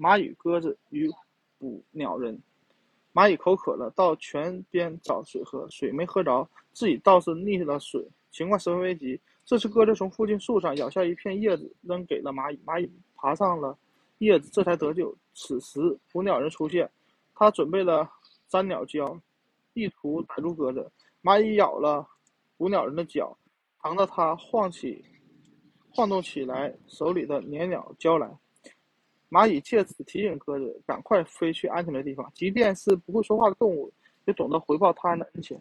[0.00, 1.10] 蚂蚁、鸽子与
[1.58, 2.40] 捕鸟人。
[3.12, 8.02] 蚂蚁口渴了，到泉边找水喝，水没喝着，自己倒是溺了水。
[8.30, 12.58] 情况十分危急，这时鸽子从附近树上咬下一片叶子，扔给了蚂蚁。
[12.64, 13.76] 蚂蚁爬上了
[14.18, 15.14] 叶子，这才得救。
[15.34, 16.90] 此时捕鸟人出现，
[17.34, 18.08] 他准备了
[18.48, 19.20] 粘鸟胶，
[19.74, 20.90] 意图逮住鸽子。
[21.22, 22.08] 蚂蚁咬了
[22.56, 23.36] 捕鸟人的脚，
[23.82, 25.04] 疼得他晃起、
[25.90, 28.30] 晃动起来手里的粘鸟胶来。
[29.30, 33.92] 蚂蚁借此提醒鸽子赶快飞去安全的地方，即便是不会说话的动物，
[34.24, 35.56] 也懂得回报他人的恩情。